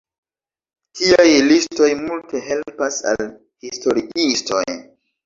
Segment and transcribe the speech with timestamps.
[1.01, 3.21] Tiaj listoj multe helpas al
[3.67, 4.65] historiistoj.